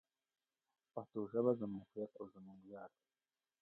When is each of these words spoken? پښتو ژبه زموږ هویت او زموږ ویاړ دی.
پښتو 0.93 1.19
ژبه 1.31 1.51
زموږ 1.59 1.83
هویت 1.89 2.11
او 2.19 2.25
زموږ 2.35 2.59
ویاړ 2.67 2.89
دی. 2.99 3.07